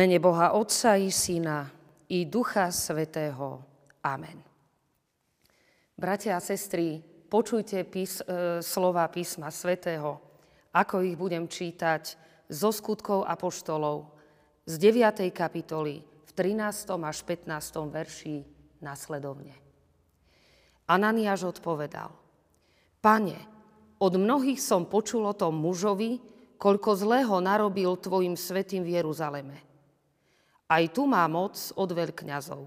[0.00, 1.68] Mene Boha Otca i Syna
[2.08, 3.60] i Ducha Svetého.
[4.00, 4.40] Amen.
[5.92, 10.16] Bratia a sestry, počujte pís, e, slova písma Svetého,
[10.72, 12.16] ako ich budem čítať
[12.48, 14.08] zo skutkov apoštolov
[14.64, 15.28] z 9.
[15.36, 17.04] kapitoly v 13.
[17.04, 17.92] až 15.
[17.92, 18.40] verši
[18.80, 19.52] nasledovne.
[20.88, 22.08] Ananiáš odpovedal,
[23.04, 23.36] Pane,
[24.00, 26.24] od mnohých som počul o tom mužovi,
[26.56, 29.68] koľko zlého narobil tvojim svetým v Jeruzaleme.
[30.70, 32.62] Aj tu má moc od veľkňazov,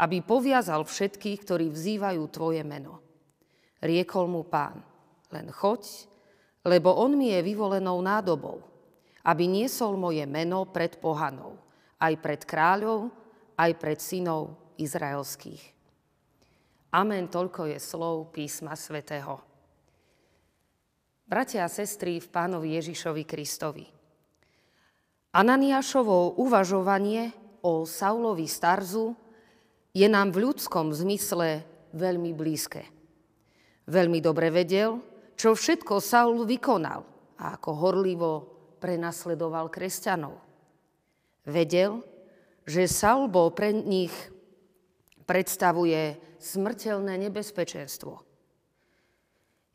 [0.00, 3.04] aby poviazal všetkých, ktorí vzývajú Tvoje meno.
[3.84, 4.80] Riekol mu pán,
[5.28, 6.08] len choď,
[6.64, 8.64] lebo on mi je vyvolenou nádobou,
[9.28, 11.60] aby niesol moje meno pred pohanou,
[12.00, 13.12] aj pred kráľov,
[13.60, 15.60] aj pred synov izraelských.
[16.96, 19.36] Amen, toľko je slov písma svätého.
[21.28, 23.93] Bratia a sestry v pánovi Ježišovi Kristovi.
[25.34, 29.18] Ananiášovo uvažovanie o Saulovi Starzu
[29.90, 32.86] je nám v ľudskom zmysle veľmi blízke.
[33.90, 35.02] Veľmi dobre vedel,
[35.34, 37.02] čo všetko Saul vykonal
[37.42, 38.32] a ako horlivo
[38.78, 40.38] prenasledoval kresťanov.
[41.50, 41.98] Vedel,
[42.62, 44.14] že Saul bol pre nich
[45.26, 48.22] predstavuje smrteľné nebezpečenstvo.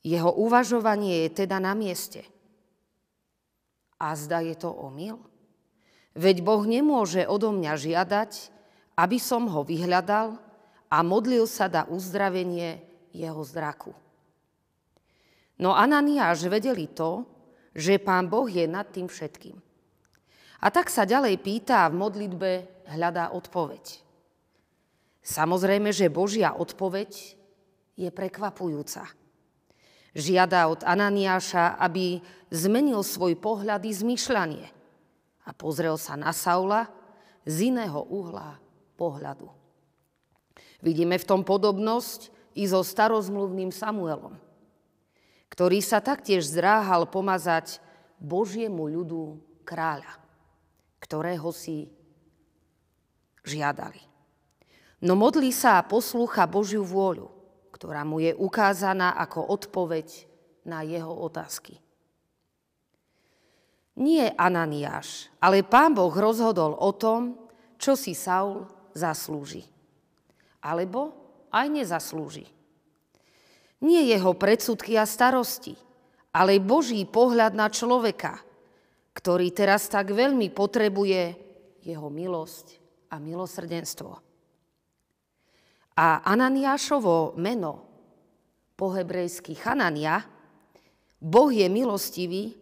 [0.08, 2.24] Jeho uvažovanie je teda na mieste.
[4.00, 5.29] A zda je to omyl?
[6.20, 8.32] Veď Boh nemôže odo mňa žiadať,
[9.00, 10.36] aby som ho vyhľadal
[10.92, 12.84] a modlil sa na uzdravenie
[13.16, 13.96] jeho zraku.
[15.64, 17.24] No Ananiáš vedeli to,
[17.72, 19.56] že pán Boh je nad tým všetkým.
[20.60, 22.52] A tak sa ďalej pýta a v modlitbe
[22.92, 24.04] hľadá odpoveď.
[25.24, 27.12] Samozrejme, že Božia odpoveď
[27.96, 29.08] je prekvapujúca.
[30.12, 32.20] Žiada od Ananiáša, aby
[32.52, 34.68] zmenil svoj pohľad i zmyšľanie–
[35.50, 36.86] a pozrel sa na Saula
[37.42, 38.62] z iného uhla
[38.94, 39.50] pohľadu.
[40.86, 44.38] Vidíme v tom podobnosť i so starozmluvným Samuelom,
[45.50, 47.82] ktorý sa taktiež zdráhal pomazať
[48.22, 50.22] Božiemu ľudu kráľa,
[51.02, 51.90] ktorého si
[53.42, 54.06] žiadali.
[55.02, 57.32] No modlí sa a poslúcha Božiu vôľu,
[57.74, 60.28] ktorá mu je ukázaná ako odpoveď
[60.68, 61.80] na jeho otázky.
[64.00, 67.36] Nie Ananiáš, ale pán Boh rozhodol o tom,
[67.76, 68.64] čo si Saul
[68.96, 69.68] zaslúži.
[70.64, 71.12] Alebo
[71.52, 72.48] aj nezaslúži.
[73.84, 75.76] Nie jeho predsudky a starosti,
[76.36, 78.40] ale Boží pohľad na človeka,
[79.16, 81.36] ktorý teraz tak veľmi potrebuje
[81.84, 82.80] jeho milosť
[83.12, 84.12] a milosrdenstvo.
[86.00, 87.84] A Ananiášovo meno,
[88.80, 90.24] po hebrejsky Chanania,
[91.20, 92.56] Boh je milostivý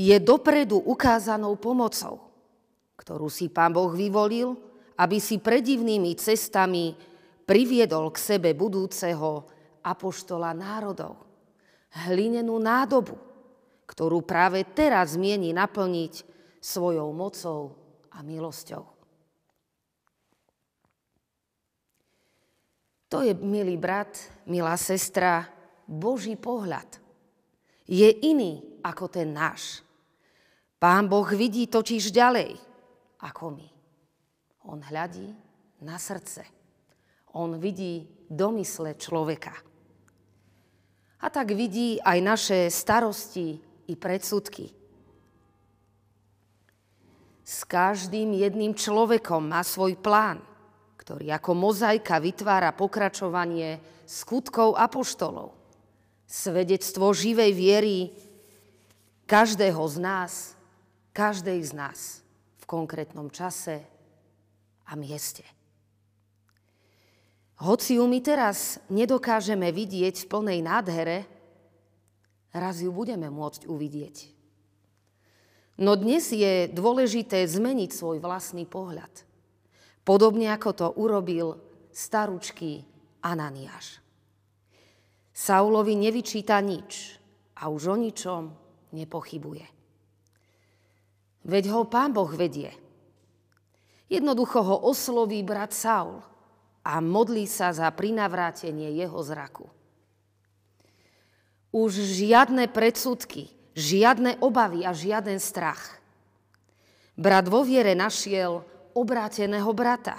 [0.00, 2.24] je dopredu ukázanou pomocou,
[2.96, 4.56] ktorú si pán Boh vyvolil,
[4.96, 6.96] aby si predivnými cestami
[7.44, 9.44] priviedol k sebe budúceho
[9.84, 11.20] apoštola národov.
[12.08, 13.18] Hlinenú nádobu,
[13.84, 16.24] ktorú práve teraz mieni naplniť
[16.64, 17.76] svojou mocou
[18.08, 18.84] a milosťou.
[23.10, 24.14] To je, milý brat,
[24.46, 25.50] milá sestra,
[25.90, 27.02] Boží pohľad.
[27.90, 29.82] Je iný ako ten náš.
[30.80, 32.56] Pán Boh vidí totiž ďalej
[33.20, 33.68] ako my.
[34.64, 35.28] On hľadí
[35.84, 36.40] na srdce.
[37.36, 39.52] On vidí domysle človeka.
[41.20, 43.60] A tak vidí aj naše starosti
[43.92, 44.72] i predsudky.
[47.44, 50.40] S každým jedným človekom má svoj plán,
[50.96, 55.52] ktorý ako mozaika vytvára pokračovanie skutkov apoštolov.
[56.24, 57.96] Svedectvo živej viery
[59.28, 60.32] každého z nás
[61.10, 61.98] každej z nás
[62.60, 63.82] v konkrétnom čase
[64.86, 65.42] a mieste.
[67.60, 71.28] Hoci ju my teraz nedokážeme vidieť v plnej nádhere,
[72.56, 74.32] raz ju budeme môcť uvidieť.
[75.80, 79.12] No dnes je dôležité zmeniť svoj vlastný pohľad.
[80.04, 81.56] Podobne ako to urobil
[81.92, 82.84] staručký
[83.24, 84.00] Ananiáš.
[85.32, 87.16] Saulovi nevyčíta nič
[87.56, 88.42] a už o ničom
[88.92, 89.79] nepochybuje.
[91.44, 92.72] Veď ho pán Boh vedie.
[94.10, 96.20] Jednoducho ho osloví brat Saul
[96.82, 99.70] a modlí sa za prinavrátenie jeho zraku.
[101.70, 103.46] Už žiadne predsudky,
[103.78, 106.02] žiadne obavy a žiaden strach.
[107.14, 110.18] Brat vo viere našiel obráteného brata.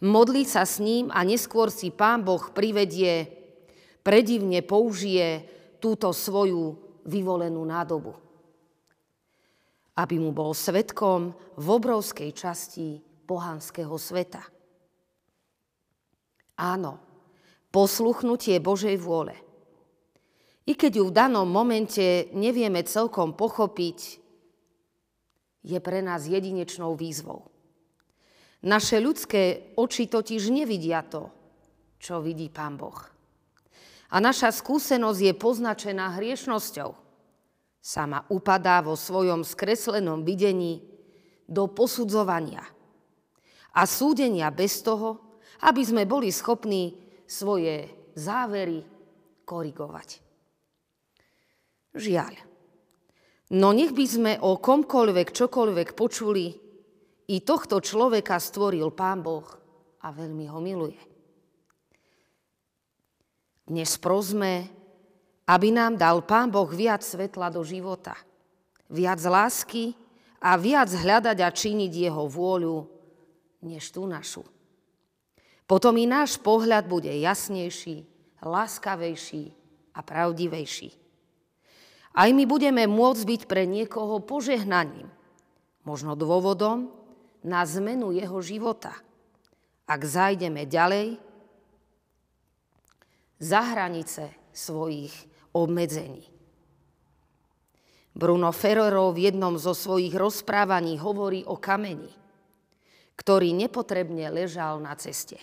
[0.00, 3.28] Modlí sa s ním a neskôr si pán Boh privedie,
[4.00, 5.44] predivne použije
[5.76, 8.16] túto svoju vyvolenú nádobu.
[9.96, 14.42] Aby mu bol svetkom v obrovskej časti pohanského sveta.
[16.60, 17.00] Áno,
[17.72, 19.34] posluchnutie Božej vôle.
[20.68, 24.20] I keď ju v danom momente nevieme celkom pochopiť,
[25.64, 27.48] je pre nás jedinečnou výzvou.
[28.60, 31.32] Naše ľudské oči totiž nevidia to,
[31.96, 33.00] čo vidí Pán Boh.
[34.12, 36.92] A naša skúsenosť je poznačená hriešnosťou.
[37.80, 40.84] Sama upadá vo svojom skreslenom videní
[41.48, 42.60] do posudzovania
[43.72, 48.84] a súdenia bez toho, aby sme boli schopní svoje závery
[49.48, 50.08] korigovať.
[51.96, 52.34] Žiaľ.
[53.50, 56.70] No nech by sme o komkoľvek, čokoľvek počuli,
[57.30, 59.46] i tohto človeka stvoril Pán Boh
[60.02, 60.98] a veľmi ho miluje.
[63.70, 64.66] Dnes prosme,
[65.50, 68.14] aby nám dal Pán Boh viac svetla do života,
[68.86, 69.98] viac lásky
[70.38, 72.86] a viac hľadať a činiť Jeho vôľu,
[73.66, 74.46] než tú našu.
[75.66, 78.06] Potom i náš pohľad bude jasnejší,
[78.46, 79.50] láskavejší
[79.94, 80.94] a pravdivejší.
[82.14, 85.10] Aj my budeme môcť byť pre niekoho požehnaním,
[85.82, 86.94] možno dôvodom,
[87.42, 88.92] na zmenu jeho života.
[89.86, 91.18] Ak zajdeme ďalej
[93.40, 96.26] za hranice svojich obmedzení.
[98.10, 102.10] Bruno Ferrero v jednom zo svojich rozprávaní hovorí o kameni,
[103.14, 105.38] ktorý nepotrebne ležal na ceste.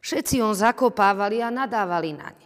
[0.00, 2.36] Všetci on zakopávali a nadávali naň.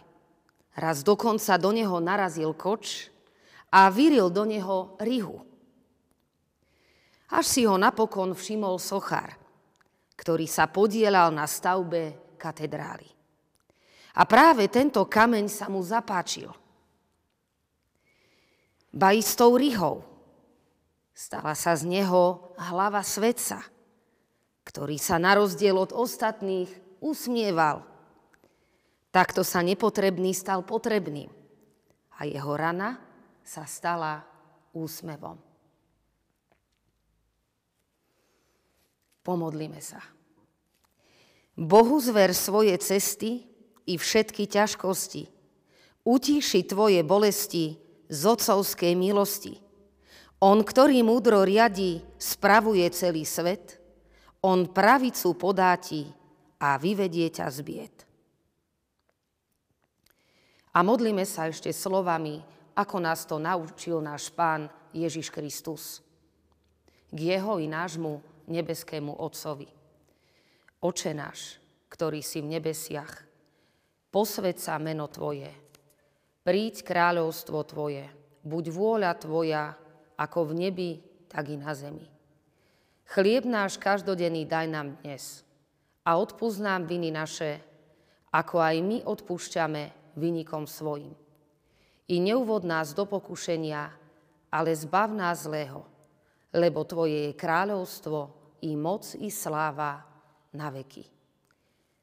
[0.73, 3.07] Raz dokonca do neho narazil koč
[3.71, 5.53] a vyril do neho rihu
[7.33, 9.33] až si ho napokon všimol sochár,
[10.13, 13.09] ktorý sa podielal na stavbe katedrály.
[14.13, 16.53] A práve tento kameň sa mu zapáčil.
[18.93, 20.05] Ba istou rihou
[21.17, 23.65] stala sa z neho hlava svetca,
[24.65, 26.69] ktorý sa na rozdiel od ostatných
[27.01, 27.85] usmieval.
[29.13, 31.29] Takto sa nepotrebný stal potrebným
[32.17, 33.01] a jeho rana
[33.41, 34.25] sa stala
[34.73, 35.37] úsmevom.
[39.21, 40.01] Pomodlíme sa.
[41.53, 43.52] Bohu zver svoje cesty
[43.87, 45.27] i všetky ťažkosti.
[46.03, 47.79] Utíši tvoje bolesti
[48.11, 49.59] z otcovskej milosti.
[50.43, 53.79] On, ktorý múdro riadí, spravuje celý svet,
[54.43, 56.03] on pravicu podá ti
[56.59, 57.95] a vyvedie ťa z bied.
[60.75, 62.43] A modlíme sa ešte slovami,
[62.75, 66.03] ako nás to naučil náš Pán Ježiš Kristus.
[67.13, 68.19] K jeho i nášmu
[68.49, 69.69] nebeskému Otcovi.
[70.83, 73.32] Oče náš, ktorý si v nebesiach,
[74.13, 75.49] posved sa meno Tvoje,
[76.45, 78.05] príď kráľovstvo Tvoje,
[78.45, 79.73] buď vôľa Tvoja,
[80.13, 80.91] ako v nebi,
[81.25, 82.05] tak i na zemi.
[83.09, 85.41] Chlieb náš každodenný daj nám dnes
[86.05, 87.57] a odpúsť nám viny naše,
[88.29, 91.17] ako aj my odpúšťame vynikom svojim.
[92.05, 93.89] I neuvod nás do pokušenia,
[94.53, 95.89] ale zbav nás zlého,
[96.53, 98.29] lebo Tvoje je kráľovstvo
[98.61, 100.05] i moc i sláva
[100.53, 101.01] na veky.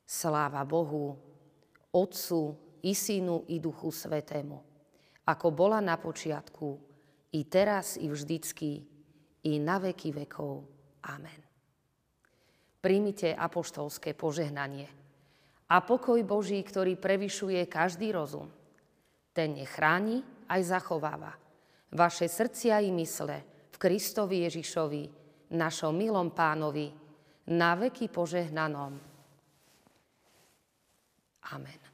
[0.03, 1.30] Sláva Bohu,
[1.91, 2.55] Otcu
[2.87, 4.59] i Synu i Duchu Svetému,
[5.27, 6.69] ako bola na počiatku,
[7.31, 8.83] i teraz, i vždycky,
[9.47, 10.67] i na veky vekov.
[11.07, 11.41] Amen.
[12.81, 14.89] Príjmite apoštolské požehnanie
[15.71, 18.51] a pokoj Boží, ktorý prevyšuje každý rozum,
[19.31, 21.39] ten nechráni aj zachováva
[21.91, 23.43] vaše srdcia i mysle,
[23.81, 25.03] Kristovi Ježišovi,
[25.57, 26.93] našom milom pánovi,
[27.49, 29.10] na veky požehnanom.
[31.45, 31.90] Amen.